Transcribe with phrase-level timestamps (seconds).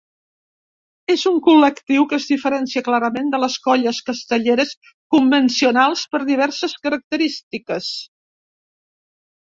[1.15, 4.73] És un col·lectiu que es diferencia clarament de les colles castelleres
[5.17, 7.95] convencionals per diverses característiques.